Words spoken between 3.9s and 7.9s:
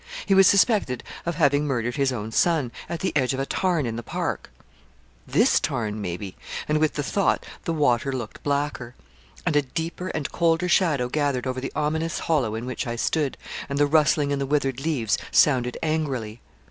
the park. This tarn maybe and with the thought the